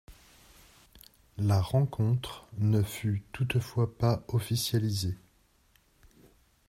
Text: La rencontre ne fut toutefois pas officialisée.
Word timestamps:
La 1.37 1.61
rencontre 1.61 2.47
ne 2.57 2.81
fut 2.81 3.21
toutefois 3.33 3.95
pas 3.99 4.23
officialisée. 4.29 5.15